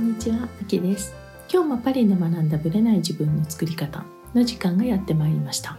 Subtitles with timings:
[0.00, 1.14] んにちは、あきです。
[1.52, 4.02] 今日もパリで学んだブレない自分の作り方
[4.32, 5.76] の時間がやってまいりました。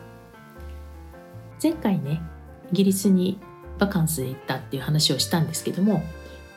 [1.62, 2.22] 前回ね、
[2.72, 3.40] イギリスに
[3.80, 6.04] バカンスで行ったっていう話をしたんですけども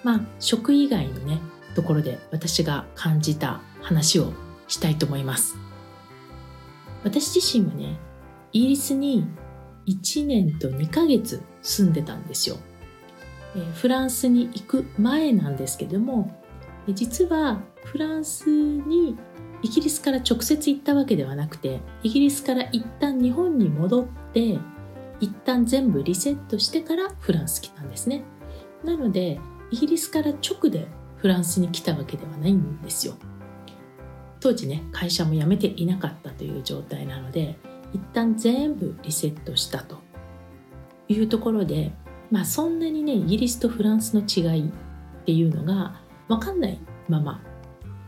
[0.03, 1.41] まあ食以外のね
[1.75, 4.35] ところで私が感じた話を
[4.69, 5.57] したいと思います。
[7.03, 7.99] 私自身はね
[8.53, 9.27] イギリスに
[9.87, 12.59] 1年と2ヶ月住んでたんですよ。
[13.77, 16.44] フランスに行く前なんですけども
[16.93, 19.17] 実はフランスに
[19.63, 24.59] イギリスから直接行ったわけではなくてイギリスから一旦日本に戻って
[25.21, 28.25] 一旦全部リセットしてからフランス来たんですね。
[28.85, 33.15] なのでイギリスから直でフランスに来たわけではないんですよ。
[34.41, 37.57] 当時ね会社も辞めていなかったという状態なので
[37.95, 39.97] 一旦全部リセットしたと
[41.09, 41.93] いうところで
[42.31, 44.73] まあそんなにねイギリスとフランスの違いっ
[45.25, 47.43] ていうのが分かんないまま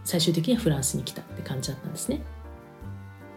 [0.04, 2.22] 最終的にはフランスに来たって感じだったんですね。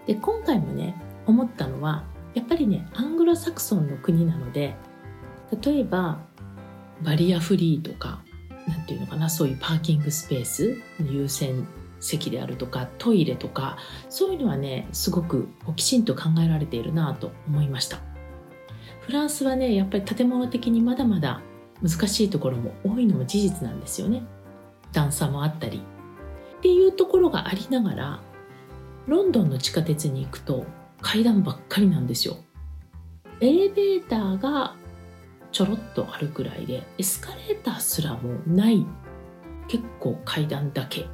[0.05, 4.75] で今回もね思ったのはやっぱりねアングロサクソンの国なので
[5.61, 6.19] 例えば
[7.01, 8.23] バリアフリーとか
[8.67, 11.67] 何て言うのかなそういうパーキングスペース優先
[11.99, 13.77] 席であるとかトイレとか
[14.09, 17.99] そういうのはねすごくきちんと考えられているなと思いました。
[19.01, 21.41] フランスはねやっぱり建物的にまだまだ
[21.81, 24.23] 難しいところも多いのも事実なんですよね。
[24.91, 25.81] 段差もあったり
[26.57, 28.19] っていうところがありながら
[29.07, 30.65] ロンドンの地下鉄に行くと
[31.01, 32.37] 階段ばっかりなんですよ。
[33.41, 34.75] エレベーターが
[35.51, 38.85] ちょろっとあるくらいでエスカレーターすらもない
[39.67, 41.05] 結構階段だけっ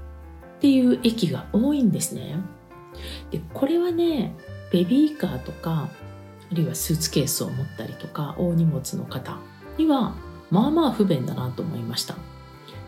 [0.59, 2.37] ていう駅が多いんですね。
[3.29, 4.35] でこれはね
[4.71, 5.89] ベビーカーとか
[6.51, 9.37] あるいはスーツケースを持ったりとか大荷物の方
[9.77, 10.15] には
[10.49, 12.15] まあまあ不便だなと思いました。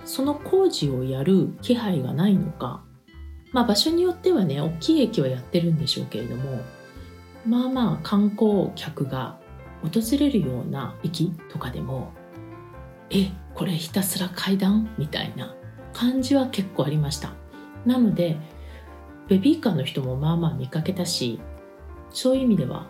[0.08, 2.82] その工事をやる気配がないのか。
[3.52, 6.62] まあ場所によってはね大きい駅はやってるんでしょうけれども
[7.46, 9.40] まあまあ観光客が
[9.84, 12.12] 訪れるような駅とかでも
[13.10, 15.56] えこれひたすら階段みたいな
[15.94, 17.34] 感じは結構ありました。
[17.86, 18.38] なので
[19.28, 21.40] ベビーカーの人もまあまあ見かけたし
[22.10, 22.88] そういう意味では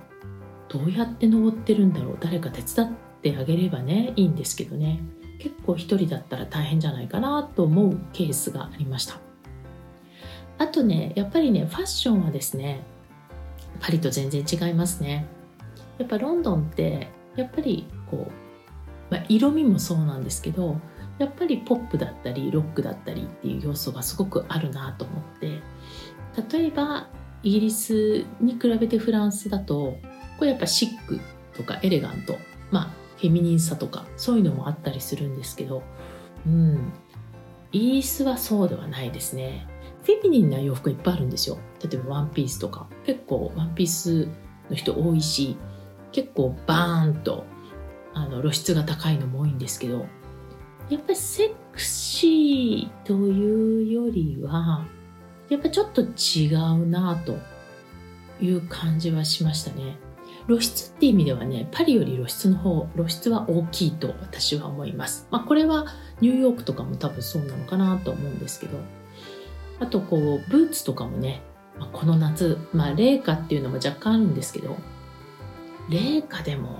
[0.70, 2.92] どうやって登ってるんだろう誰か手伝っ
[3.22, 5.04] てあげればねいいんですけどね。
[5.40, 9.20] 結構一人だったら大変じゃないかなと思うケースがありました。
[10.58, 12.84] あとねやっぱりねファッションはですね
[13.80, 15.28] パリと全然違いますね。
[15.98, 20.80] やっぱロンドンってやっぱりこう、まあ、色味もそうなんですけど
[21.18, 25.60] やっぱりポップだったりロックだったりっていう要素がすごくあるなと思って
[26.58, 27.08] 例えば
[27.44, 29.98] イギリスに比べてフランスだと
[30.38, 31.20] これやっぱシック
[31.56, 32.38] とかエレガント
[33.18, 35.84] フェミニンさとかそういうのもあったりするんですけど
[36.46, 36.94] うん。
[37.74, 39.68] イギリスはそうではないですね。
[40.04, 41.58] フェミニンな洋服いっぱいあるんですよ。
[41.84, 42.88] 例えばワンピースとか。
[43.06, 44.30] 結構ワンピース
[44.70, 45.58] の人多いし
[46.12, 47.46] 結構バーンと
[48.14, 50.06] あの露出が高いのも多いんですけど
[50.90, 54.86] やっぱりセクシーというよりは
[55.50, 57.38] やっぱちょっと違うなと
[58.42, 59.98] いう感じはしましたね。
[60.48, 65.88] 露出って意味ではねパリより露出の方露出は大きいと私は思いますまあこれは
[66.22, 68.80] ニューヨークとかも多分そうなのかなと思うんですけど
[69.80, 71.42] あとこうブーツとかもね、
[71.78, 74.76] まあ、この夏まあ冷夏っていうのも若干あるんですけど
[75.90, 76.80] 冷夏でも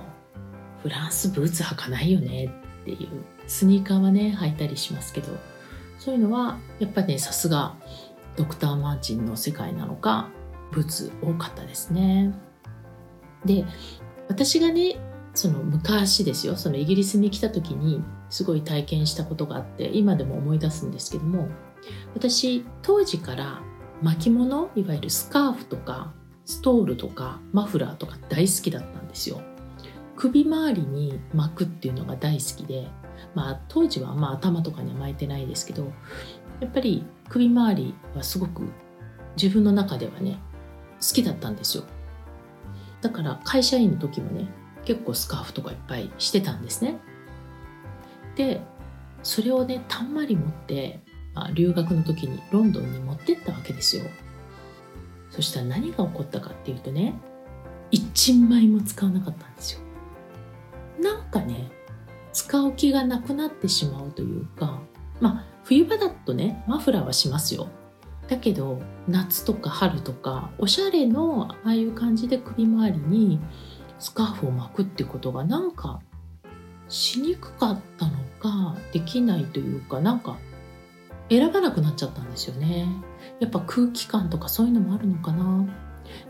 [0.82, 2.50] フランスブーツ履かないよね
[2.82, 3.08] っていう
[3.46, 5.28] スニーカーはね履いたりしますけど
[5.98, 7.74] そういうのはやっぱりねさすが
[8.36, 10.28] ドクター・マーチンの世界なのか
[10.70, 12.32] ブーツ多かったですね。
[13.44, 13.64] で
[14.28, 14.96] 私がね
[15.34, 16.56] その昔ですよ。
[16.56, 21.48] そのイギリスに来た時にすごい体験したことがあって今でも思い出すんですけども
[22.14, 23.62] 私当時から
[24.02, 26.12] 巻物いわゆるスカーフとか
[26.44, 29.40] ストールとかマフラーとか大好きだったんですよ。
[30.16, 32.88] 首周りに巻くっていうのが大好きで
[33.34, 35.92] まあ当時はまあ頭とかには巻いてないですけど
[36.60, 38.62] やっぱり首周りはすごく
[39.40, 40.40] 自分の中ではね
[41.00, 41.84] 好きだったんですよ。
[43.00, 44.48] だから会社員の時もね
[44.84, 46.98] 結構スカーフとかいっぱいしてたんですね。
[48.36, 48.60] で
[49.22, 51.00] それをねたんまり持って、
[51.34, 54.04] まあ、留学の時にロンドンに持ってったわけですよ。
[55.30, 57.14] そしたら何が起こったかっていうとね
[57.90, 59.80] 一枚も使わなかったんですよ。
[61.00, 61.70] なんかね
[62.32, 64.80] 使う気がなくなってしまうというか
[65.20, 67.68] まあ冬場だとねマフラーはしますよ。
[68.28, 73.40] だけど夏とか春とかおしゃれのああいう感じで首周りに
[73.98, 76.00] スカーフを巻くってことがなんか
[76.88, 80.36] しにくかったのかできないというかなんか
[81.30, 82.86] 選ばなくなっちゃったんですよね。
[83.40, 85.66] やっぱ空気感とかそういうのもあるのかな。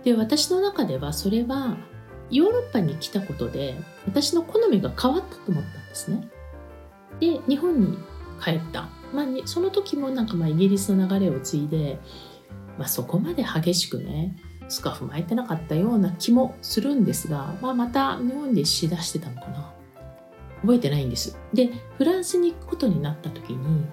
[0.02, 1.76] で私の中ではそれは
[2.30, 6.28] ヨーロッパに来たことで私の好みが変わったと思ったんですね。
[7.20, 7.98] で日本に
[8.42, 11.98] 帰った、まあ、その時もなんかまあイギリスの流れを継いで、
[12.78, 14.36] まあ、そこまで激しくね
[14.68, 19.72] スカーフ巻いてなかったような気もするんですが、まあ、また日本でしだしてたのかな。
[20.60, 21.38] 覚えてないんです。
[21.54, 23.86] でフランスに行くことになった時に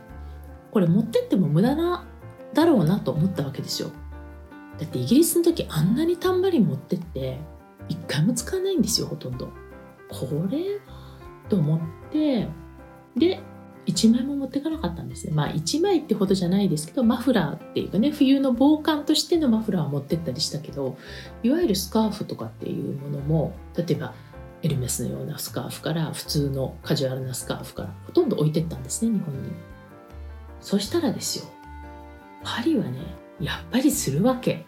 [0.71, 2.07] これ持ってっても無駄な
[2.53, 3.91] だろうなと思ったわけですよ。
[4.79, 7.39] だってイギリスの時あんなにタンバリン持ってって
[7.87, 9.47] 一回も使わないんですよほとんど。
[10.09, 10.79] これ？
[11.49, 11.79] と思っ
[12.11, 12.47] て。
[13.15, 13.41] で
[13.85, 15.33] 1枚も持ってかなかったんですね。
[15.33, 20.97] まあ1枚ってほどじゃないですけどマフラーっていうかね冬の防寒としてのマフラーを持ってったりしたけど
[21.43, 24.13] いわゆるスカーフとかっていうものも例えば
[24.63, 29.51] エルメスのようなスカーフから普通のカジュアルなスカーフからほとんど置いてったんですね日本に。
[30.61, 31.45] そしたらですよ
[32.43, 32.99] パリはね
[33.39, 34.65] やっぱりするわけ。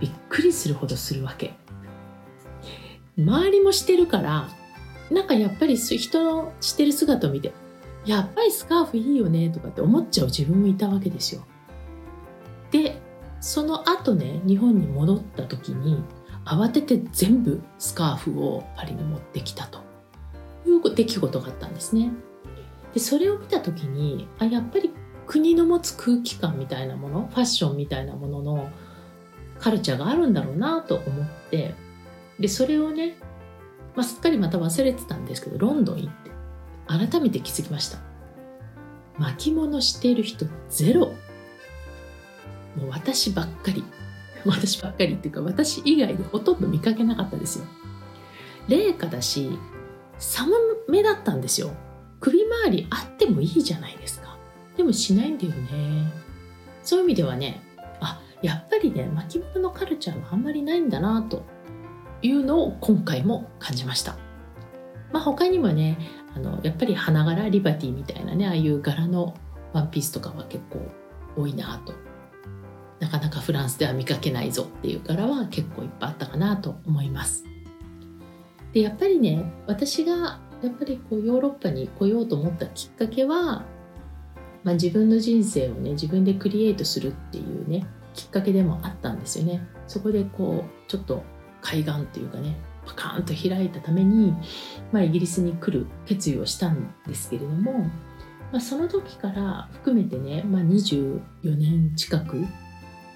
[0.00, 1.54] びっくりするほどするわけ。
[3.16, 4.48] 周りもしてるから
[5.10, 7.52] なんかやっぱり人のしてる姿を見て
[8.04, 11.44] やっぱりスカーフいいよねとかって思っちゃう自分もいたわけですよ。
[12.70, 13.00] で
[13.40, 16.02] その後ね日本に戻った時に
[16.44, 19.84] 慌てて全部スカーフをパリに持ってきたと。
[20.66, 22.10] いう出来事があったんですね。
[22.94, 24.90] でそれを見た時にあやっぱり
[25.26, 28.70] 国の持つ空気感みたいなものファッションみたいなものの
[29.58, 31.74] カルチャーがあるんだろうなと思って
[32.38, 33.16] でそれをね
[33.94, 36.23] まあ、すっかりまた忘れてたんですけどロンドン行って
[36.86, 37.98] 改めて気づきました。
[39.18, 41.14] 巻物している人ゼロ。
[42.76, 43.84] もう私ばっかり。
[44.44, 47.64] 私ばっかりっていうか私以外でほとんど見かけなかったですよ。
[48.68, 49.50] 冷夏だし
[50.18, 50.52] 寒
[50.88, 51.70] めだったんですよ。
[52.20, 54.36] 首周りあってもいいじゃないですか。
[54.76, 56.12] でもしないんだよね。
[56.82, 57.62] そういう意味ではね
[58.00, 61.44] あやっぱりね巻物のカルチャーはあんまりないんだなと
[62.20, 64.16] いうのを今回も感じました。
[65.12, 65.98] まあ、他にもね
[66.34, 69.34] あのやっぱり花柄リバティみたいなねああいう柄の
[69.72, 70.80] ワンピースとかは結構
[71.36, 71.94] 多いなと
[73.00, 77.44] なかなかフランスでは見かけないぞっていう柄は結構いっぱいあったかなと思います。
[78.72, 83.64] でやっぱりね私がやっぱりこうヨーロッパに来ようと思ったきっかけは、
[84.64, 89.66] まあ、自分の人生をね自分でクリエイトするっていうねきっかけでもあったんですよね。
[89.86, 91.22] そこでこうちょっと
[91.60, 94.34] 海岸っていうかねパカーンと開いたために、
[94.92, 97.90] まあ、イギリスに来る決意をしたんですけれども、
[98.52, 101.20] まあ、その時から含めてね、まあ、24
[101.56, 102.44] 年近く、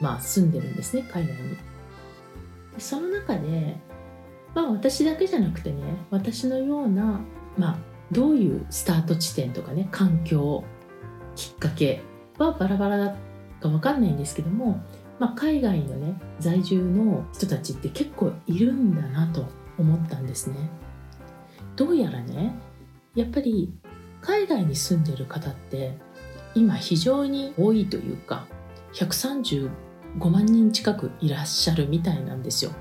[0.01, 1.51] まあ、住んでるんですね海外に。
[2.75, 3.77] でその中で、
[4.55, 7.21] まあ、私だけじゃなくてね私のような、
[7.57, 7.79] まあ、
[8.13, 10.65] どういうスタート地点とかね環境
[11.37, 12.03] きっかけ
[12.39, 13.17] はバラバラだ
[13.61, 14.83] か分かんないんですけども
[15.19, 19.47] まあ、海外のね在住の人たちって結構いるんだなと
[19.79, 20.57] 思ったんですね。
[21.77, 22.55] どうやらね
[23.15, 23.73] やっぱり
[24.21, 25.97] 海外に住んでる方って
[26.55, 28.47] 今非常に多いというか
[28.95, 29.71] 135
[30.31, 32.73] 万人近くいらっしゃるみたいなんですよ。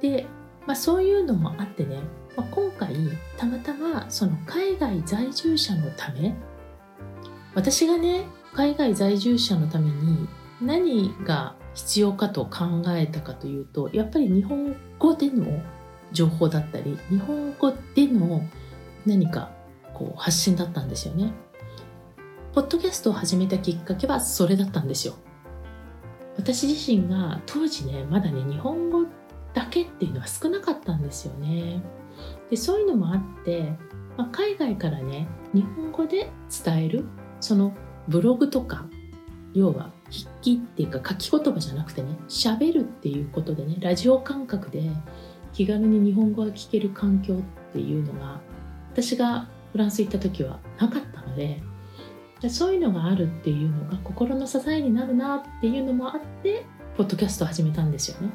[0.00, 0.26] で、
[0.66, 2.00] まあ、そういうのもあってね、
[2.36, 2.94] まあ、今回
[3.36, 6.34] たまたまその海外在住者のため
[7.54, 10.28] 私がね海外在住者のために
[10.60, 15.62] 何が必要かと考えたかというとやっぱり日本語での
[16.12, 18.42] 情報だったり日本語での
[19.04, 19.50] 何か
[19.92, 21.32] こう発信だったんですよね。
[22.54, 25.14] ポッドキャストを始めたきっかけはそれだったんですよ。
[26.38, 29.04] 私自身が当時ねまだね日本語
[29.52, 31.82] だけっていうのは少なかったんですよね。
[32.50, 33.72] でそういうのもあって、
[34.16, 36.30] まあ、海外からね日本語で
[36.64, 37.04] 伝える
[37.40, 37.74] その
[38.08, 38.86] ブログとか
[39.52, 44.82] 要は筆記っていうか書き言葉じゃなくてね喋るっていうことでねラジオ感覚で
[45.52, 48.40] 気軽に日本語が聞ける環境っていうのが
[48.92, 51.62] 私がフランス行った時はなかったので
[52.48, 56.64] そういうのがあるっていうのが心の支えになるなっていうのもあって
[56.96, 58.30] ポッドキャストを始めたんですよね。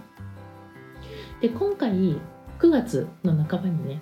[1.41, 2.19] で今回9
[2.69, 4.01] 月の半ばにね、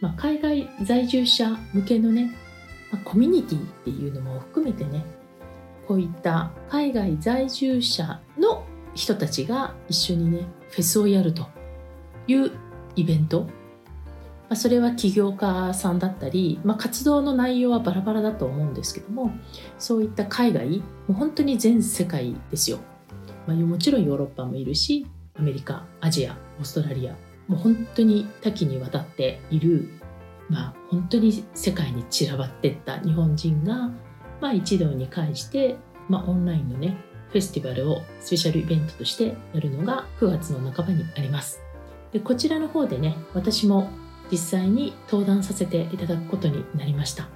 [0.00, 2.34] まあ、海外在住者向けのね、
[2.90, 5.04] まあ、コミュニティっていうのも含めてね
[5.86, 8.64] こういった海外在住者の
[8.94, 11.46] 人たちが一緒にねフェスをやると
[12.26, 12.52] いう
[12.96, 13.48] イベント、ま
[14.50, 19.32] あ、それは起業家さんだったり、まあ、活動の内容はバラバラだと思うんですけども
[19.78, 22.78] そういった海外もう本当に全世界ですよ、
[23.46, 27.12] まあ、もちろんヨーロッパもいるしアメリカアジアオーストラリア
[27.48, 29.88] もう本当に多岐にわたっている
[30.48, 33.90] まあ本当に世界に散らばってった日本人が
[34.44, 36.98] まあ、一堂に会して、まあ、オンラインのね
[37.30, 41.62] フェスティバルをスペシャルイベントとしてやるのが9月の半ばにあります。
[42.12, 43.88] でこちらの方でね私も
[44.30, 47.26] 実際に登壇させていただくことになりました。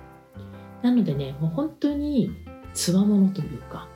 [0.83, 2.31] なのでねもう本当に
[2.75, 3.89] つわものというか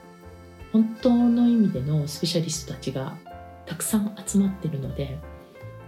[0.73, 3.15] 本当の意味でのスペシャリストたちが
[3.67, 5.19] たくさん集まってるので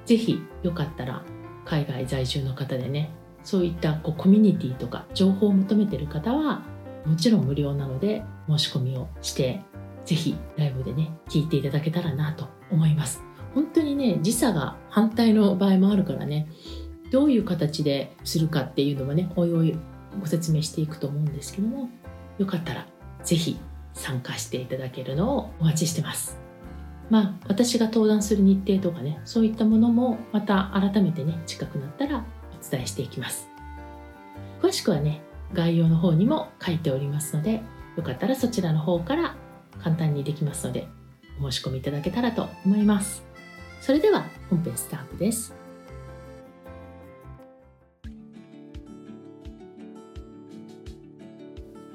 [0.05, 1.23] 是非よかったら
[1.65, 3.11] 海外在住の方でね
[3.43, 6.74] そういったこうコミュニティとか情報を求めてる方は
[7.07, 9.63] もちろん無料なので申し込みをして
[10.05, 13.23] 是非ライブでね聞いていただけたらなと思います。
[13.55, 16.49] 本当にね時差が反対の場合もあるからね
[17.13, 19.79] どういう形でするかっていうのはねおいおい
[20.21, 21.89] ご説明していくと思うんですけども
[22.39, 22.87] よかったら
[23.23, 23.57] 是非
[23.93, 26.39] 参加していただけるのをお待ちしてます。
[27.11, 32.25] まあ私が登壇する日程とかねそういったものもまた改めてね近くなったら
[32.59, 33.49] お伝えしていきます。
[34.61, 35.23] 詳しくはね
[35.55, 37.63] 概要の方にも書いておりますので
[37.97, 39.37] よかったらそちらの方から
[39.83, 40.89] 簡単にできますので
[41.41, 43.23] お申し込みいただけたらと思います。
[43.81, 45.55] それでは本編スタートです。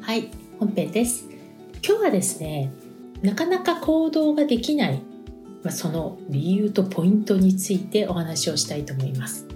[0.01, 1.27] はい本編です。
[1.85, 2.71] 今日はですね
[3.21, 5.01] なかなか行動ができない、
[5.63, 9.48] まあ、その理由とポイントについてお話をしたいと思います。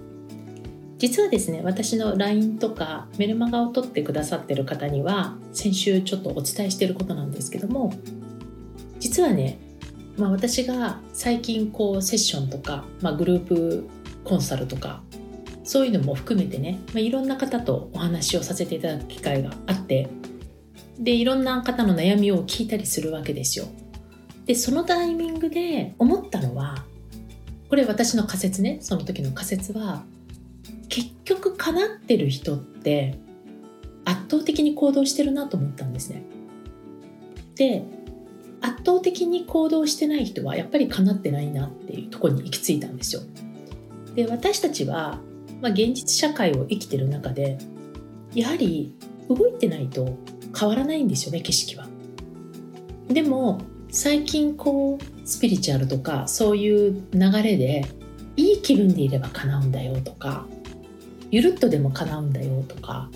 [1.03, 7.93] 実はですね私の LINE とかメルマガを取ってくださってる方には先週ちょっとお伝えしてることなんですけども
[8.99, 9.59] 実はね、
[10.17, 13.89] まあ、私が最近こうセッションとか、まあ、グループ
[14.23, 15.01] コンサルとか
[15.65, 20.07] そういうのも含めてね、まあ、いろんな方とお話をさせていただく機会があって
[20.97, 23.65] でいろんな方の悩みを聞いたりするわけですよ。
[24.45, 26.85] でそのタイミングで思ったのは
[27.67, 30.05] これ私の仮説ねその時の仮説は
[30.93, 33.17] 結局叶ってる人って
[34.05, 36.21] 圧倒的に行動してるなと思ったんですね。
[37.55, 37.83] で
[38.61, 43.23] 圧倒的に行動してない人はやっぱり叶ってないなっていうとこに行き着いたんですよ。
[44.13, 45.17] で私たちは、
[45.61, 47.57] まあ、現実社会を生きてる中で
[48.35, 48.95] やはり
[49.27, 50.15] 動いてないと
[50.55, 51.87] 変わらないんですよね景色は。
[53.07, 57.83] でも最近こうスピリチュアルとかそういう流れで
[58.35, 60.45] いい気分でいれば叶うんだよとか
[61.33, 63.09] ゆるっとでも叶うんだよとか、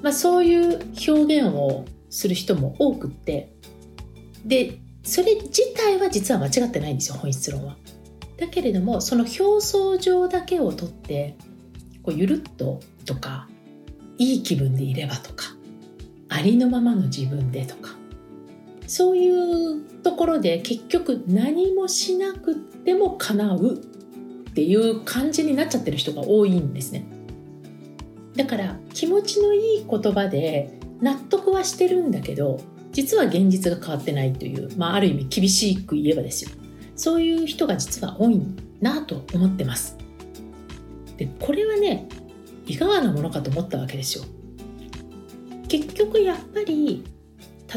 [0.00, 3.52] まあ、そういう表現をする人も多くって
[4.46, 7.76] でそれ自体は実は間違ってないんですよ本質論は。
[8.38, 11.36] だけれどもその表層上だけをとって
[12.02, 13.46] こうゆるっととか
[14.16, 15.44] いい気分でいればとか
[16.30, 17.94] ありのままの自分でとか
[18.86, 27.19] そういうところで結局何もしなくても叶うっていう感じになっちゃってる人が多いんですね
[28.40, 30.70] だから気持ちのいい言葉で
[31.02, 32.58] 納得はしてるんだけど
[32.90, 36.50] 実は現実が変わってないという、まあ、ある意味厳しく言えばですよ。
[36.96, 38.40] そういう人が実は多い
[38.80, 39.98] なと思ってます。
[41.18, 42.08] でこれはね
[42.66, 44.24] いかがなものかと思ったわけですよ。
[45.68, 47.04] 結局やっぱり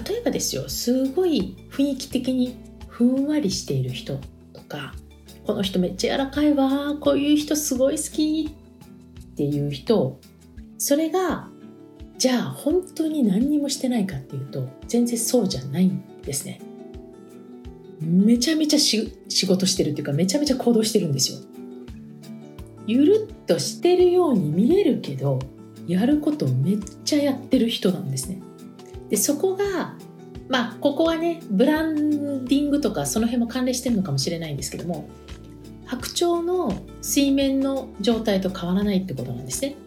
[0.08, 2.56] 例えばですよすごい雰囲気的に
[2.88, 4.18] ふんわりしている人
[4.54, 4.96] とか
[5.46, 8.50] この人めっちゃ柔らかいわこういう人すごい好き
[9.34, 10.22] っていう人
[10.86, 11.48] それが
[12.18, 16.60] じゃあ本当に何にもしてないかっていうと全然そうじゃないんですね
[18.02, 19.10] めちゃめちゃ仕
[19.48, 21.40] 事してるっていうかめちゃめちゃ行動してるんですよ
[22.86, 25.40] ゆるっとしてるように見えるけど
[25.88, 28.42] やることめっちゃやってる人なんですね。
[29.10, 29.96] でそこが
[30.50, 35.08] まあここはねブランディングとかその辺も関連してるのかもしれないんですけども
[35.86, 39.78] 白鳥の水面の状態と変わらないってことなんですね。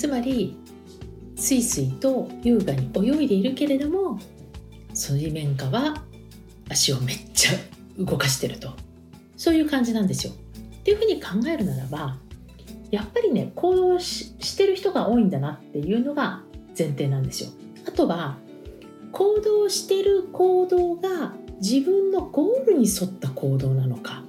[0.00, 0.56] つまり
[1.36, 4.18] スイスイと優雅に泳いでいるけれども
[4.94, 6.02] 水面下は
[6.70, 7.58] 足をめっちゃ
[7.98, 8.70] 動かしてると
[9.36, 10.32] そういう感じなんですよ。
[10.32, 12.16] っていうふうに考えるならば
[12.90, 16.44] やっぱりね行動してる人が多いんだなっていうのが
[16.78, 17.50] 前提なんですよ。
[17.86, 18.38] あとは
[19.12, 24.22] 行動してる行動が自分のゴールに沿った行動なのか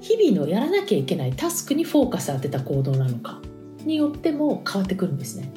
[0.00, 3.40] 日々のやらなきゃいけないタスクにフォーカス当てた行動なのか
[3.84, 5.50] によっても変わってくるんですね。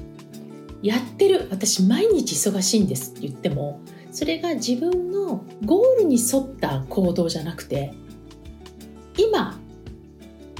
[0.82, 3.80] やってる私毎日忙しいんですって言っても
[4.12, 7.94] それが自分のゴールに沿った行動じゃなくて
[9.18, 9.58] 今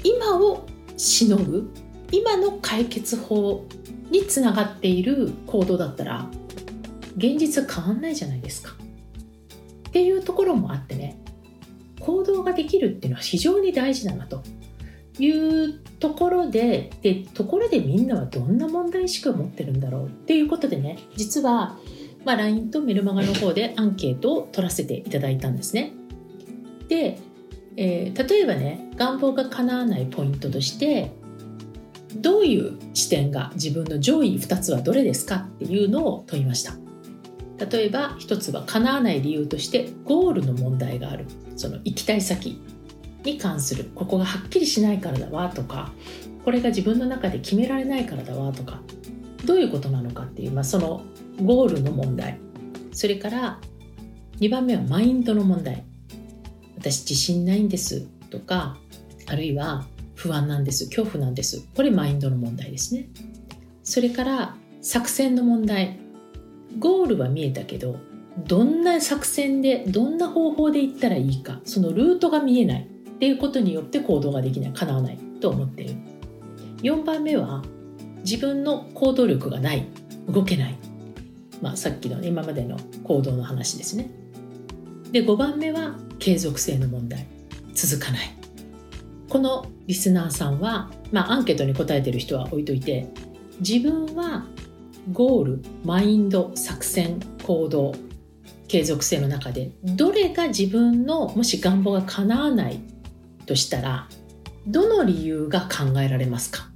[0.04, 0.66] 今を
[0.96, 1.70] しのぐ
[2.12, 3.66] 今の解決法
[4.12, 6.30] につながっている行動だったら
[7.18, 8.74] 現実変わんないじゃないですか。
[9.90, 11.20] っていうところもあってね
[12.00, 14.42] 行動ができるっていうのは非常に大事だなと
[15.20, 21.78] いうところででところでみんなはどんな問題意識を持ってるんだろうっていうことでね実は
[22.26, 25.92] まあ、LINE とメルマガの方でアンケートを取らせていただいたんですね。
[26.88, 27.20] で、
[27.76, 31.12] えー、例えばね願望が叶わないポイントとして
[32.16, 36.74] どういう視点が自分の上位2つはどれですかっていうのを問いました。
[37.66, 41.26] 例えば1つは叶わない理由としてゴールの問題がある。
[41.56, 42.62] その行きたい先。
[43.24, 45.92] に関するここがはっきりしないからだわとか
[46.44, 48.82] これが自分の中で決められないからだわとか
[49.46, 51.04] どういうことなのかっていう、まあ、その
[51.42, 52.40] ゴールの問題。
[52.92, 53.60] それから
[54.40, 55.84] 2番目はマインドの問題。
[56.78, 58.02] 私自信ないんです。
[58.30, 58.78] とか
[59.28, 60.86] あるいは不安なんです。
[60.86, 61.68] 恐怖なんです。
[61.76, 63.10] これマインドの問題ですね。
[63.84, 66.00] それから作戦の問題。
[66.80, 67.98] ゴールは見えたけど
[68.48, 72.93] どんな作戦でどんな方法で行ったらいいかそのルートが見えない。
[73.16, 75.96] っていうことによって行動ができない叶わないと思っている。
[76.82, 77.64] 4番目は
[78.24, 79.88] 自分の行動力がない
[80.28, 80.78] 動けない、
[81.62, 84.10] まあ、さっきの、今までの行動の話ですね。
[85.12, 87.26] で5番目は継続性の問題。
[87.74, 88.44] 続かない。
[89.30, 93.08] このリスナーさんは、まあ、アンケートに答えてる人は置いといて
[93.60, 94.46] 自分は
[95.12, 97.96] ゴールマインド作戦行動
[98.68, 102.80] 継続性の中でどれが自分のもし願望が叶わない
[103.46, 104.08] としたら
[104.68, 106.70] どの理由が考えられますか？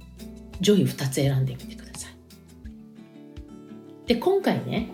[0.60, 2.12] 上位2つ選んでみてください。
[4.06, 4.90] で今回ね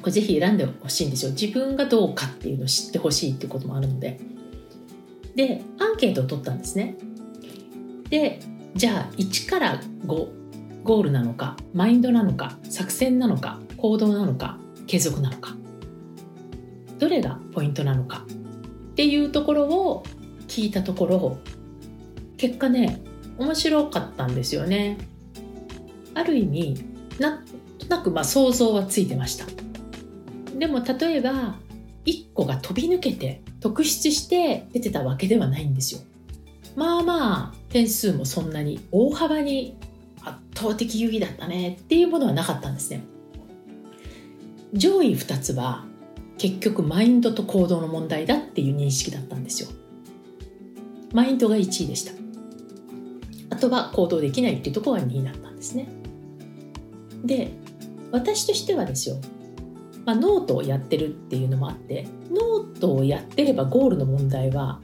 [0.00, 1.32] これぜひ選んでほしいんですよ。
[1.32, 4.20] 自分がどうかっていうのを知ってほしいっていうこともあるので。
[5.34, 6.96] でアンケートを取ったんですね。
[8.10, 8.40] で
[8.74, 10.28] じゃあ1から5
[10.82, 15.54] ゴールなのかマインドなのか作戦なのか行動なのか継続なのか
[16.98, 18.24] どれがポイントなのか
[18.90, 20.02] っていうところを
[20.48, 21.38] 聞いたところ
[22.36, 23.00] 結果ね
[23.38, 24.98] 面白かったんですよね。
[26.14, 26.84] ある意味
[27.20, 27.44] なん
[27.78, 29.46] となくまあ想像はついてました。
[30.58, 31.56] でも例えば
[32.04, 36.00] 1個が飛び抜けて特筆して出てたわけではないんですよ。
[36.74, 39.76] まあまあ点数もそんなに大幅に
[40.22, 43.04] 圧倒的優位だったねっていうものはなかったんですね。
[44.72, 45.84] 上位2つは
[46.36, 49.68] 結局マインドと行動の問題だっていう認識だったんですよ。
[51.12, 52.12] マインドが1位でした。
[53.50, 55.88] あとは行動できないっていうところが2位だったんですね。
[57.24, 57.52] で
[58.12, 59.16] 私としてはですよ。
[60.04, 64.80] まあ、ノートをやってるっていうのもあってノートをやってればゴールの問題は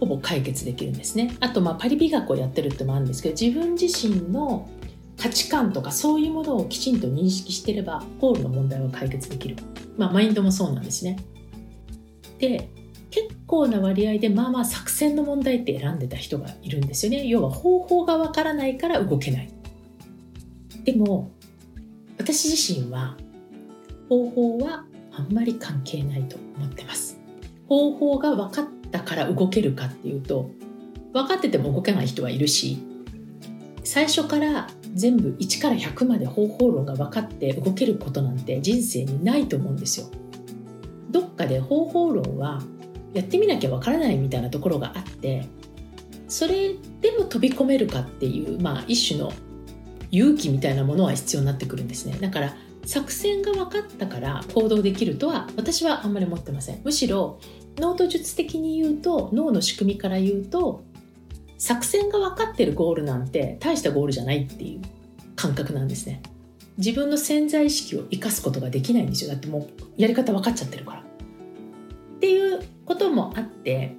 [0.00, 1.36] ほぼ解決できるんですね。
[1.40, 4.68] あとまあパリ美学をやってるってもあるんですけど自分自身の
[5.16, 9.56] 価値観とかそういうものをきちんと認識してればゴールの問題は解決できる、
[9.96, 11.18] まあ、マインドもそうなんですね。
[12.38, 12.68] で
[13.14, 17.24] 結構な割合でまあまあ作戦の問題って選んでた人がいるんですよね。
[17.28, 19.50] 要は方法がわからないから動けない。
[20.82, 21.30] でも
[22.18, 23.16] 私自身は
[24.08, 27.20] 方法はあんまり関係ないと思ってます。
[27.68, 30.50] 方法が分かったから動けるかっていうと
[31.12, 32.78] 分かってても動けない人はいるし
[33.84, 40.06] 最初から全部1から100まで方法論が分かって動けることなんて人生にないと思うんですよ。
[41.12, 42.60] どっかで方法論は
[43.14, 45.46] やってみなきゃ分からないみたいなところがあって
[46.28, 49.32] それでも飛び込めるかっていう、まあ、一種の
[50.10, 52.16] 勇気みたいなものは必要になってくるんですね。
[52.20, 56.80] だから作戦が分かったから行動できるとは私はあんまり思ってません。
[56.84, 57.38] むしろ
[57.78, 60.84] ノート術的に言うと脳の仕組みから言うと
[61.58, 64.82] 作戦が分かってるゴールなんて大したゴールじゃないっていう
[65.34, 66.22] 感覚なんですね。
[66.76, 69.30] 自分の潜在意識を生かすことができないんですよ。
[69.30, 71.04] だってもうやり方分かっちゃってるから。
[72.24, 73.96] っていうこともあって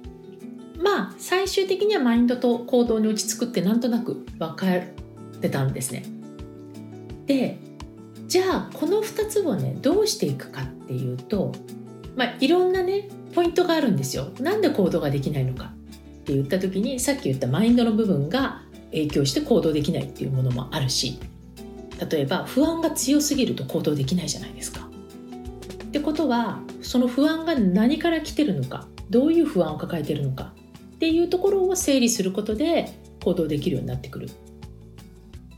[0.82, 4.82] まあ最終的にはマインドと行動に落ち着くってなんとなく分かっ
[5.40, 6.04] てたんですね
[7.26, 7.56] で
[8.26, 11.52] じゃあこの2つをねどうしていくかっていうと、
[12.16, 14.32] まあ、いろんなねポイントがあるんですよ。
[14.40, 21.20] なんで行動ができないのかって言った時にさっき言ったマインドの部分が影響して行動できないっていうものもあるし
[22.10, 24.85] 例えば不安が強すぎると行動できないじゃないですか。
[25.96, 30.52] ってことはその不安が何から来てるのかどういう不安を抱えてるのか
[30.96, 32.92] っていうところを整理することで
[33.24, 34.28] 行動できるようになってくるっ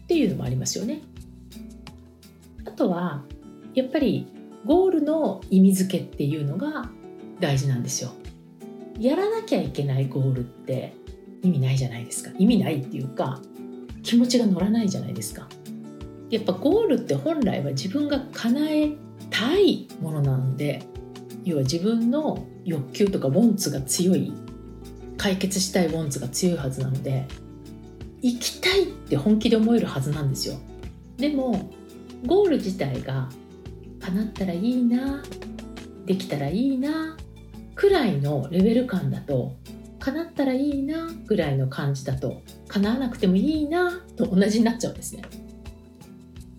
[0.06, 1.00] ていうのもありますよね。
[2.64, 3.24] あとは
[3.74, 4.28] やっぱり
[4.64, 6.88] ゴールの意味付けっていうのが
[7.40, 8.12] 大事なんですよ。
[9.00, 10.94] やらなきゃいけないゴールって
[11.42, 12.30] 意味ないじゃないですか。
[12.38, 13.40] 意味ないっていうか
[14.04, 15.48] 気持ちが乗らないじゃないですか。
[16.30, 20.82] やっぱゴールって本来は自分が叶えたいものなので
[21.44, 24.32] 要は自分の欲求とかウォンツが強い
[25.16, 27.26] 解決したいウォンツが強いはずなので
[28.20, 30.56] 行きたいって本気で思えるはずなんですよ。
[31.16, 31.70] でも
[32.26, 33.28] ゴール自体が
[34.00, 35.22] 叶ったらいいな
[36.06, 37.16] できたらいいな
[37.74, 39.56] くらいのレベル感だと
[39.98, 45.22] 叶ったらいいなぐらいの感じだと叶わなくてもいいなと同じになっちゃうんですね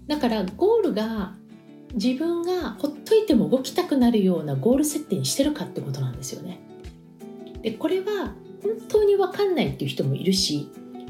[0.08, 1.36] だからゴールが
[1.94, 6.60] 自分がほっといても動きたくなるようなゴール設定にしてるかってことなんですよね。
[7.62, 10.70] でこれは本当に分かんないっていう人もいるし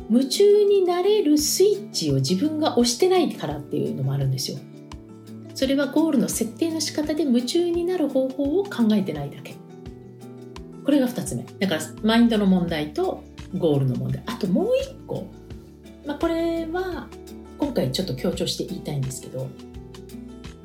[0.09, 4.57] 夢中になれるスイッチを自分が押してないからっていうのもあるんですよ。
[5.53, 9.55] それはゴールの設定の仕方で夢中になる方法を考えてないだけ。
[10.85, 11.45] これが2つ目。
[11.59, 13.23] だからマインドの問題と
[13.57, 14.23] ゴールの問題。
[14.25, 15.27] あともう1個、
[16.05, 17.07] まあ、これは
[17.57, 19.47] 今回ちょっと強調して言いたいんですけど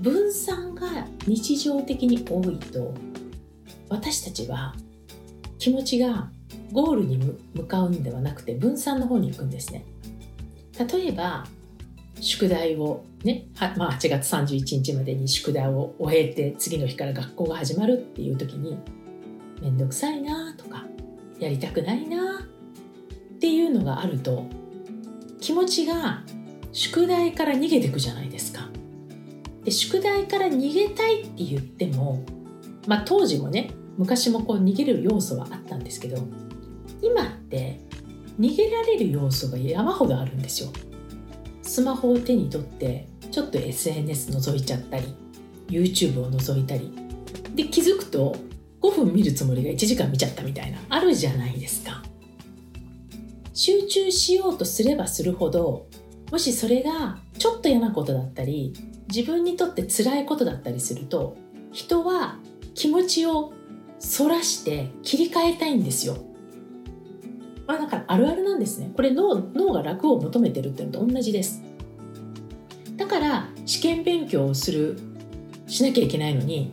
[0.05, 2.93] 分散が日常的に多いと
[3.89, 4.75] 私たちは
[5.59, 6.29] 気持ちが
[6.73, 7.17] ゴールに
[7.55, 9.87] 向かうんではなくて分散の方に行くんですね
[10.79, 11.47] 例えば
[12.21, 13.47] 宿題をね、
[13.79, 18.77] まあ、8月31日までに宿題を終えて次の日から学校が始まるっていう時に
[19.63, 20.85] めんどくさいなとか
[21.39, 24.45] やりたくないなっていうのがあると
[25.41, 26.23] 気持ちが
[26.73, 28.74] 宿題から逃げてくじゃないですか。
[29.65, 32.25] で宿題から逃げたいって言っても、
[32.87, 36.19] まあ、当時もね昔もこう逃げる要素はあったんですけど
[37.01, 37.81] 今って
[38.39, 40.71] 逃げられる要素が山ほどあるんですよ。
[41.63, 45.15] スマホを手に取ってちょっと SNS 覗いちゃったり
[45.69, 46.93] YouTube を覗いたり
[47.55, 48.37] で気づくと
[48.83, 52.03] 5分見るつもりが1時間見ちゃったみたいなあるじゃないですか
[53.55, 55.87] 集中しようとすればするほど
[56.31, 58.75] もしそれがちょっと嫌なことだったり
[59.09, 61.37] 自分にとって辛いことだったりすると
[61.73, 62.39] 人は
[62.75, 63.53] 気持ちを
[63.99, 66.17] そらして切り替えたいんですよ。
[67.67, 68.93] まあだからあるあるなんですね。
[68.95, 71.63] これ脳脳が楽を求めてるってのと同じです。
[72.97, 74.99] だから試験勉強をする
[75.67, 76.73] しなきゃいけないのに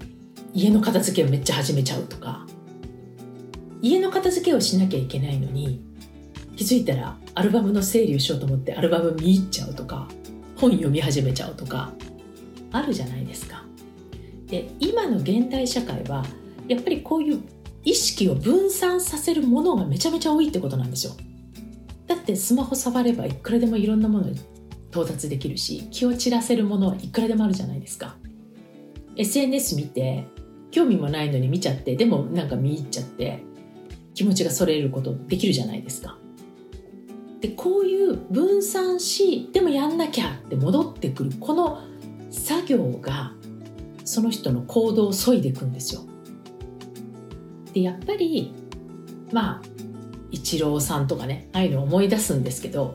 [0.53, 2.45] 家の片付けをめっちゃ始めちゃうとか
[3.81, 5.83] 家の片付けをしなきゃいけないのに
[6.55, 10.07] 気づいたらアルバムの整理をしようと思ってアルバム見入っちゃうとか
[10.57, 11.91] 本読み始めちゃうとか
[12.71, 13.63] あるじゃないですか。
[14.47, 16.25] で今の現代社会は
[16.67, 17.41] やっぱりこういう
[17.83, 21.13] 意識を分散させるものがめちゃめちゃ多いってことなんですよ。
[22.07, 24.39] だってスマホ触ればいくらでもいろんなものに
[24.89, 28.15] 到達できるし気を散らせるものはいくらでもあるじゃないですか。
[29.15, 30.25] SNS 見て
[30.71, 33.43] 興味もないのに見ちゃってでもなんか見入っちゃって
[34.13, 36.17] 気持ちがそれることできるじゃないですか。
[37.39, 41.81] でこういう分散しでもやんなきゃって戻ってくるこの
[42.31, 43.33] 作業が
[44.05, 46.01] その人の行動を削いでいくんですよ。
[47.73, 48.53] でやっぱり
[49.31, 49.61] まあ
[50.31, 52.93] イチローさんとかねああいうのを思い出すんですけど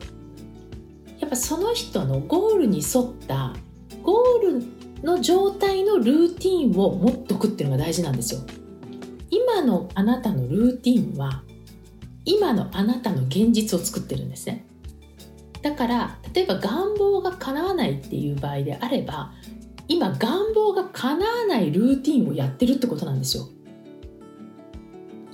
[1.19, 3.55] やっぱその人のゴールに沿った
[4.03, 8.41] ゴールの状態のルーティンを持っとくっていうのが大事なんですよ。
[9.29, 11.43] 今のあなたのルーティンは
[12.25, 14.66] 今のあなたの現実を作ってるんですね。
[15.67, 19.33] だから例えば願望が叶わないっていう場合であれば
[19.89, 23.49] 今願望が叶わないルーティンをやってるってことなんですよ。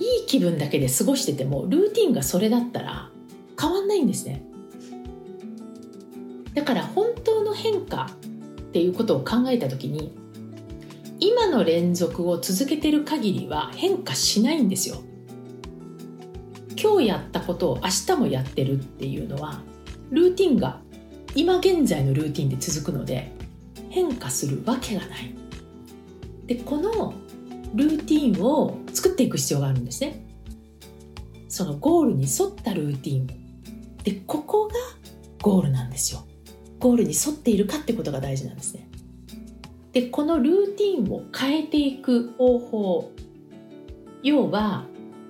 [0.00, 3.10] いい気分だけで過ごしててもルーティンがそれだったら
[3.60, 4.44] 変わんないんですね。
[6.52, 8.10] だから本当の変化
[8.60, 10.16] っていうことを考えた時に
[11.20, 14.96] 今の連続を続けてる限りは変化しないんですよ。
[16.76, 19.62] 今日やったことを明日もやってるっていうのは
[20.14, 20.80] ルーティンが
[21.34, 23.32] 今現在のルーティンで続くので
[23.90, 25.34] 変化するわけがない。
[26.46, 27.14] でこの
[27.74, 30.24] ルーティンを作っていく必要があるんですね。
[31.48, 33.26] そのゴールに沿ったルーティン
[34.04, 34.74] でここが
[35.42, 36.24] ゴールなんですよ。
[36.78, 38.88] ゴールに沿っているかってことが大事なんですね。
[39.92, 43.10] でこのルーティンを変えていく方法
[44.24, 44.86] 要は、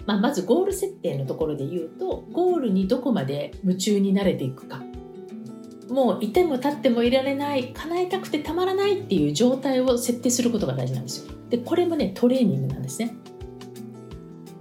[0.06, 4.82] まあ、まずゴール設定のところで言うとゴールにどこまで夢中になれていくか
[5.88, 11.32] もういても立ってもいられない叶えたくてたまらないっていう状態を設定することが大事なんですよ。
[11.50, 13.14] でこれもねトレーニングなんですね。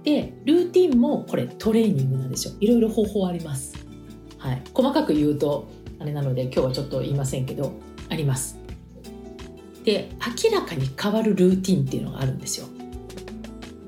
[0.02, 2.54] でルーティンもこれトレーニングなんですよ。
[2.60, 3.84] いろいろ方法あります。
[4.44, 5.66] はい、細かく言うと
[5.98, 7.72] あれなので今日はちょっと言いませんけど
[8.10, 8.58] あります
[9.84, 10.10] で
[10.44, 12.66] 明らかに変わるルーティンっていうのがあるんですよ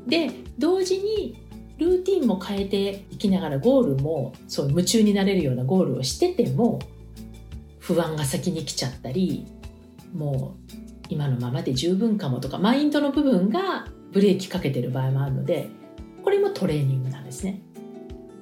[0.07, 1.46] で同時に
[1.79, 6.81] ルーティンも変えていきながらゴールもそう夢中になれるようなゴールをしてても
[7.79, 9.47] 不安が先に来ちゃったり
[10.15, 10.73] もう
[11.09, 15.69] 今のままで十分かもとかマインドの部分がブレーキかけてる場合もあるので
[16.25, 17.61] これもトレーニングなんですね。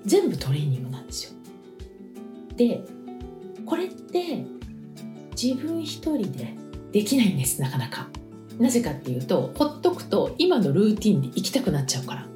[0.06, 1.32] 全部トレーニングなんですよ。
[2.56, 2.82] で
[3.66, 4.44] これって
[5.40, 6.54] 自分一人で
[6.92, 8.08] できないんですなかなか。
[8.58, 12.33] なぜかっていうとほっとくと今のルーティンで行きたくなっちゃうから。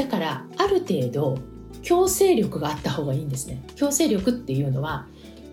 [0.00, 1.38] だからある程度
[1.82, 3.62] 強制力があった方がいいんですね。
[3.76, 5.06] 強制力っていうのは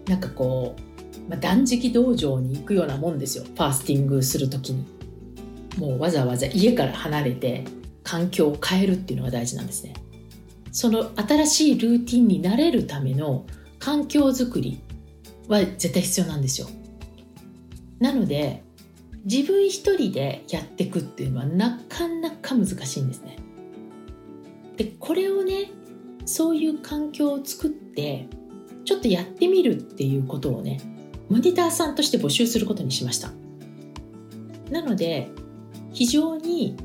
[0.07, 3.43] なんかこう、まあ、断食道場に行くようなもんですよ。
[3.43, 4.85] ファースティングする時に。
[5.77, 7.65] もうわざわざ家から離れて
[8.03, 9.95] 環境を変えるっていうのが大事なんですね。
[10.71, 13.45] その新しいルーティンになれるための
[13.79, 14.79] 環境づくり
[15.49, 16.69] は絶対必要なんですよ。
[17.99, 18.63] なので
[19.25, 23.39] 自分一人でやっていくっていうのはなかなか難しいんですね。
[24.77, 25.71] でこれをね
[26.25, 28.27] そういう環境を作って
[28.85, 30.79] ちょっとやってみるっていうことをね
[31.29, 33.31] モニターさんとして募集することにしました。
[34.71, 35.29] なので
[35.91, 36.77] 非常に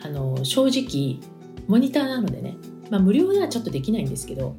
[0.00, 1.20] あの正直
[1.66, 2.56] モニターなのでね、
[2.90, 4.56] まあ、無料ではちょっとできないんですけど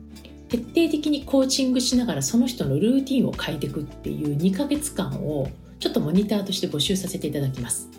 [0.50, 7.90] 徹底的にコーチングしながらその人のルーティンを変えていくっていう2ヶ月間をちょっとモニターとして募集させていただきます。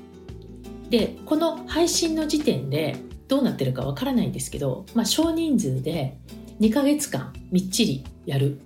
[0.90, 2.96] でこの配信の時点で
[3.29, 6.19] どうなってるかわからないんですけど、まあ、少人数で
[6.61, 8.61] 2ヶ月間みっちりやる。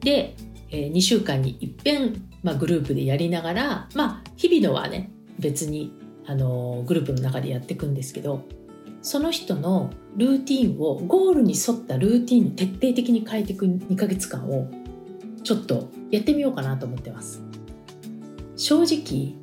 [0.00, 0.34] で、
[0.70, 5.92] えー、2週間にいっぺん、まあ、グループでやりながら、まあ、日々のはね別に
[6.26, 8.44] あのグループの中でやっていくんですけど
[9.02, 14.70] その人のルーティンをゴールに沿ったルーティンに徹底的に変えていく2ヶ月間を
[15.42, 17.42] ちょっとやってみようかなと思ってます。
[18.56, 19.34] 正直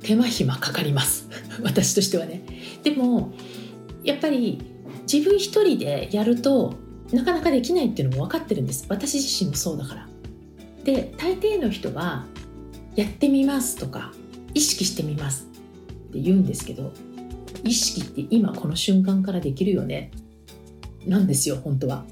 [0.00, 1.28] 手間暇かかります。
[1.62, 2.42] 私としてはね。
[2.82, 3.32] でも
[4.08, 4.58] やっぱり
[5.10, 6.74] 自分一人でやると
[7.12, 8.86] なかなかできないっていうのも分かってるんです。
[8.88, 10.08] 私自身もそうだから。
[10.82, 12.24] で大抵の人は
[12.96, 14.12] やってみますとか
[14.54, 15.46] 意識してみます。
[16.08, 16.92] って言うんですけど
[17.64, 20.10] 意識って今この瞬間からできるよね。
[21.06, 22.06] なんですよ本当は。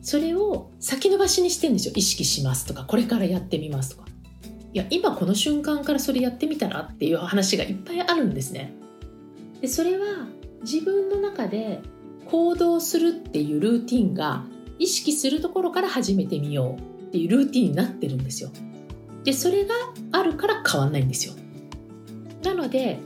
[0.00, 1.92] それを先延ばしにしてんですよ。
[1.94, 4.08] 意識しますとかこれからやってみますとか。
[4.72, 8.72] いや今この瞬間からそれやってみたらっていう話がいっぱいあるんですね。
[9.60, 10.26] でそれは
[10.70, 11.80] 自分の中で
[12.26, 14.44] 行動するっていうルーティンが
[14.80, 18.50] 意識するところから始めてみようっていうルーティンになってるんですよ。
[19.22, 19.74] でそれが
[20.10, 21.34] あるから変わんないんですよ。
[22.42, 22.98] なので、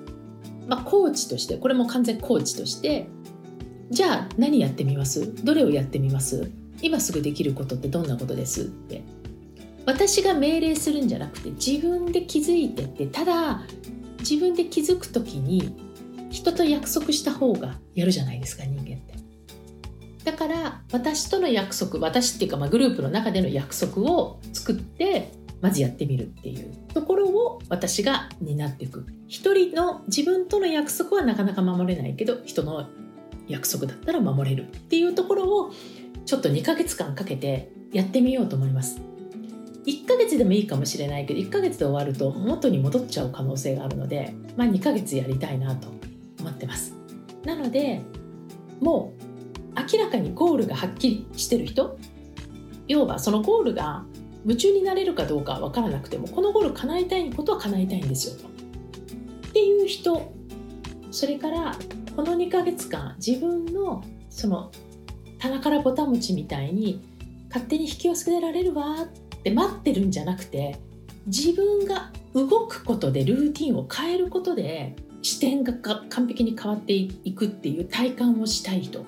[0.68, 3.08] まあ、コーチとしてこれも完全コーチとして
[3.90, 5.44] じゃあ何やってみます？
[5.44, 6.50] どれをやってみます？
[6.80, 8.62] 今すぐできることってどんなことです？
[8.62, 9.02] って。
[9.84, 13.62] 私が命令するんじゃなくて自分で気づいてってただ
[14.18, 15.89] 自分で気づく時に
[16.30, 19.14] 人と約束した方がやるじゃないですか人間って。
[20.24, 26.74] だから私との約束私っていうかまあグループの中での約束を作ってまずやってみるっていう。
[26.94, 29.06] ところを私が担っていく。
[29.28, 32.88] 一人の自分との約束はなかなか守れないけど人の
[33.48, 35.72] 約束だったら守れるっていうところを
[36.26, 39.00] ちょっと2ヶ月間かけてやってみようと思います。
[39.86, 45.88] 1ヶ月でもいいかもしれないけど1ヶ月で終わると元に戻っちゃう可能性があるので、まあ、2ヶ月やりたいなと。
[46.40, 46.94] 思ってます
[47.44, 48.02] なので
[48.80, 49.30] もう
[49.92, 51.98] 明らかにゴールがはっきりしてる人
[52.88, 54.04] 要はそのゴールが
[54.44, 58.48] 夢中になれるかどうかわからなくてもこのゴール叶えたいことは叶えたいんですよと。
[58.48, 60.32] っていう人
[61.10, 61.76] それから
[62.16, 64.70] この2ヶ月間自分のその
[65.38, 67.02] 棚からぼた餅みたいに
[67.48, 69.06] 勝手に引き寄せられるわっ
[69.42, 70.78] て待ってるんじゃなくて
[71.26, 79.04] 自分が動くことでルーティンを変えることで視点が完璧に変わっていくっていう体感をしたい人。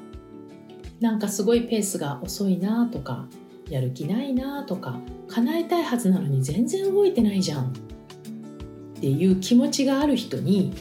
[1.01, 3.27] なんかすごいペースが遅いなとか
[3.69, 7.67] やる気ないなとか叶えたいはずなのに全然動いてないじゃん。
[7.67, 10.73] っていう気持ちがある人に、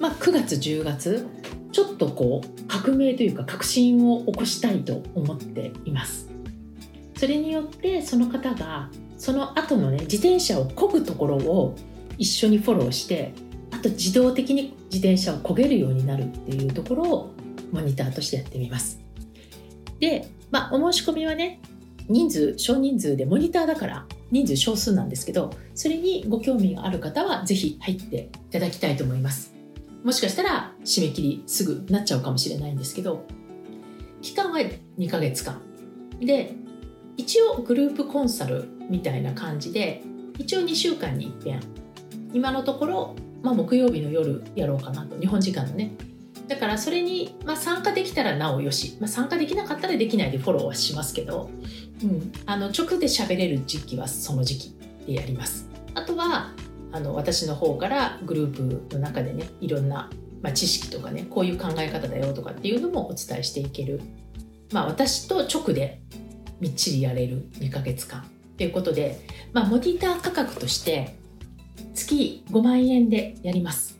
[0.00, 1.26] まあ、9月10月
[1.70, 6.28] ちょっとこう革命というか革新を起こしたいと思っています。
[7.16, 11.76] それによってその方がその後のね自転車を漕ぐところを
[12.18, 13.34] 一緒にフォローして
[13.80, 17.34] あと自動的に自転車を漕げるようになるっていうところを
[17.72, 19.00] モニターとしてやってみます。
[20.00, 21.62] で、まあ、お申し込みはね
[22.06, 29.54] 人数少人数でモニターだから人数少数なんですけどそれにご興味がある方は是非入っていただきたいと思います。
[30.04, 33.24] もしかしたら締め切りすぐなっちゃうかもしれないんですけど
[34.20, 34.58] 期間は
[34.98, 35.62] 2ヶ月間。
[36.20, 36.52] で
[37.16, 40.02] 一応グループコンサルみたいな感じで
[40.36, 41.60] 一応2週間に一遍。
[42.32, 45.92] 今のところ、まあ、木曜日の夜やろうかなと日本時間のね。
[46.48, 51.48] だからそれに、まあ、参加できたらなおよし、まあ、参加できなかったらできないでフォローはしますけど、
[52.02, 54.74] うん、あの直で喋れる時期はその時期
[55.06, 55.68] でやります。
[55.94, 56.52] あとは
[56.92, 60.10] あの私の方からグループの中でねいろんな、
[60.42, 64.00] まあ、知識とかねこういう考え方だよとかっていうのもお伝えしていける、
[64.72, 66.02] まあ、私と直で
[66.58, 68.24] みっちりやれる2ヶ月間っ
[68.56, 69.20] ていうことで、
[69.52, 71.16] まあ、モニター価格として
[71.94, 73.98] 月5万円でやります。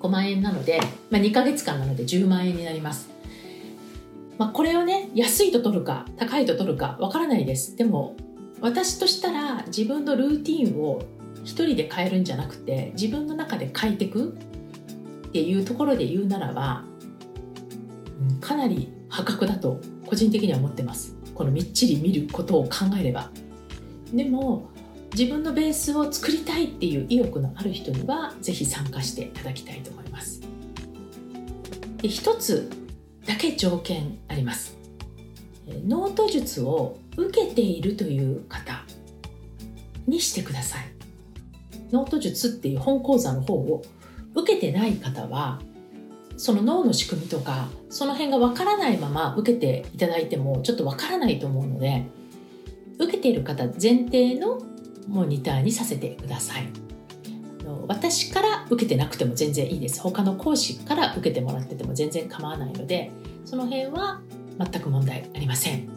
[0.00, 3.10] 5万円なので、まあ、2ヶ月間なので10万円になります。
[4.38, 7.76] まあ、これをね安いと取るか高いと取るかわからないです。
[7.76, 8.16] でも
[8.60, 11.02] 私としたら自分のルーティンを
[11.44, 14.36] 一人で変えるんじゃなくて自分の中で変えていく
[15.28, 16.84] っていうところで言うならば
[18.40, 21.16] かなり破格だと個人的には思ってます。
[21.34, 23.30] このみっちり見ることを考えれば。
[24.12, 24.70] でも
[25.12, 30.40] 自分のベースを作りたいっていう意欲のある人には是非参加していただきたいと思います。
[32.02, 32.70] で一つ
[33.26, 34.76] だけ条件あります。
[35.86, 38.84] ノート術を受けているという方
[40.06, 40.86] にしてください。
[41.92, 43.82] ノート術っていう本講座の方を
[44.34, 45.60] 受けてない方は
[46.36, 52.06] その脳の仕組みとかその辺がわからないまま受けていただいてもちょっとわからないと思うので
[52.98, 54.60] 受けている方前提の
[55.08, 56.68] モニターにさせてください。
[57.86, 60.00] 私から受けてなくても全然いいです。
[60.00, 63.10] 他の講師から受けてもらってても全然構わないので
[63.44, 64.20] その辺は
[64.58, 65.88] 全く問題ありません。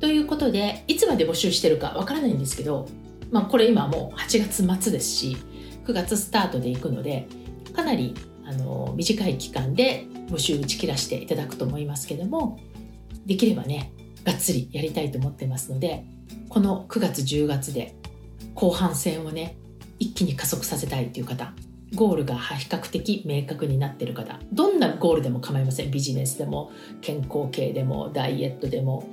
[0.00, 2.88] ということでいつまで募集してるかわからないんですけど、
[3.30, 5.36] まあ、これ今もう8月末ですし
[5.84, 7.28] 9月スタートでいくので
[7.74, 8.14] かなり
[8.46, 12.58] あの短い期間で募集打ち切らしていただくと思いますけども
[13.26, 13.92] できればね
[14.24, 16.04] がっつりやりたいと思ってますので
[16.48, 17.94] この9月10月で
[18.54, 19.56] 後半戦をね
[19.98, 21.52] 一気に加速させたいという方。
[21.94, 24.38] ゴールが比較的明確になってる方。
[24.52, 25.90] どんなゴールでも構いません。
[25.90, 29.04] ビジネスでも健康系でもダイエットでも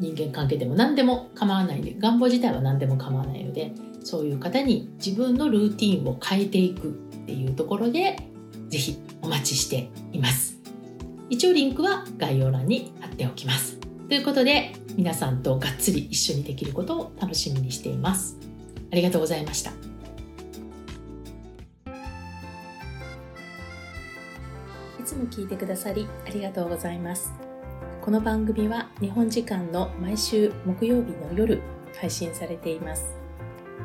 [0.00, 1.94] 人間関係でも何でも構わないんで。
[1.98, 3.72] 願望自体は何でも構わないので
[4.02, 6.92] そういう方に自分のルーティンを変えていくっ
[7.26, 8.16] ていうところで
[8.68, 10.58] 是非お待ちしています。
[11.30, 13.78] 一応リンクは概要欄に貼っておきます。
[14.08, 18.45] ということで皆さんとがっつり一緒にできることを楽しみにしています。
[18.96, 19.70] りがとうございました。
[24.98, 27.32] いつも聞いてくださりありがとうございます。
[28.00, 31.60] この番組は日本時間の毎週木曜日の夜
[32.00, 33.14] 配信されています。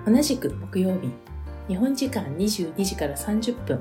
[0.05, 1.11] 同じく木曜日
[1.67, 3.79] 日本時間22時から30分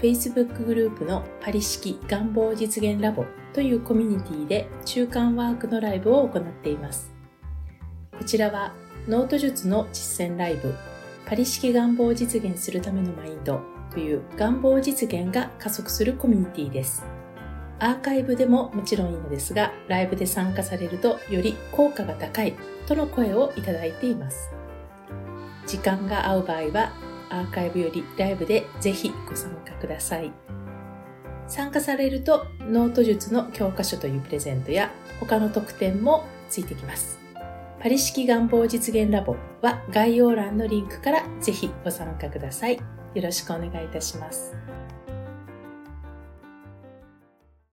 [0.00, 7.12] Facebook グループのパリ式願望実現ラボというコミュニティで中間ワークのライブを行っています。
[8.16, 8.74] こちらは
[9.08, 10.74] ノート術の実践ライブ
[11.24, 17.06] パリ式願望を実現するためのマインドという願望実現が加速するコミュニティです。
[17.78, 22.54] アーカイブでももちろんいいのですが、ライブで参加されるとより効果が高い
[22.86, 24.50] との声をいただいています。
[25.66, 26.92] 時間が合う場合は、
[27.30, 30.30] アーカイブよりライブでぜひご参加ください。
[31.46, 37.17] 参加されると、ノート術の教科書というプレゼントや他の特典もついてきます。
[37.80, 42.76] パリ式願望実現ラボは概要欄のリンクからぜひご参加ください。
[43.14, 44.56] よろしくお願いいたします。